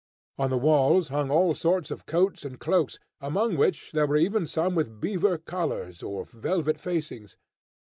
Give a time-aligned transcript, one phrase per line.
[0.39, 4.47] On the walls hung all sorts of coats and cloaks, among which there were even
[4.47, 7.37] some with beaver collars, or velvet facings.